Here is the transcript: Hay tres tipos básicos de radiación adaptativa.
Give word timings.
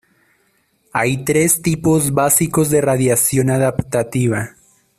Hay 0.93 1.23
tres 1.25 1.61
tipos 1.61 2.11
básicos 2.11 2.71
de 2.71 2.81
radiación 2.81 3.51
adaptativa. 3.51 4.55